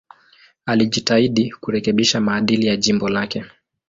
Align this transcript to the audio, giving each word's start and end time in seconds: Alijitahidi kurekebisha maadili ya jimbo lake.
Alijitahidi 0.65 1.51
kurekebisha 1.51 2.21
maadili 2.21 2.65
ya 2.67 2.77
jimbo 2.77 3.09
lake. 3.09 3.45